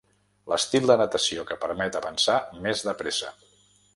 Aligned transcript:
L'estil 0.53 0.87
de 0.91 0.95
natació 1.01 1.43
que 1.51 1.59
permet 1.67 1.99
avançar 2.01 2.39
més 2.65 2.83
de 2.87 2.95
pressa. 3.03 3.33